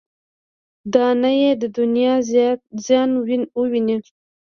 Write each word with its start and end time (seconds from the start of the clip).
دا 0.93 1.07
نه 1.21 1.31
یې 1.41 1.51
دنیا 1.77 2.13
زیان 2.85 3.09
وویني. 3.57 3.97